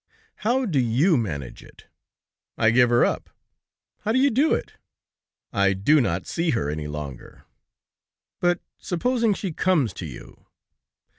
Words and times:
"How 0.37 0.65
do 0.65 0.79
you 0.79 1.15
manage 1.15 1.61
it?" 1.63 1.85
"I 2.57 2.71
give 2.71 2.89
her 2.89 3.05
up." 3.05 3.29
"How 3.99 4.11
do 4.11 4.17
you 4.17 4.31
do 4.31 4.51
it?" 4.51 4.73
"I 5.53 5.73
do 5.73 6.01
not 6.01 6.25
see 6.25 6.49
her 6.57 6.71
any 6.71 6.87
longer." 6.87 7.43
"But 8.39 8.61
supposing 8.79 9.35
she 9.35 9.51
comes 9.53 9.93
to 9.93 10.07
you?" 10.07 10.47